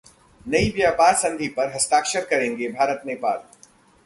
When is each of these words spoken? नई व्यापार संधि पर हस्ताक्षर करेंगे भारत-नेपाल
नई 0.45 0.69
व्यापार 0.69 1.13
संधि 1.15 1.47
पर 1.57 1.71
हस्ताक्षर 1.75 2.25
करेंगे 2.25 2.67
भारत-नेपाल 2.69 3.43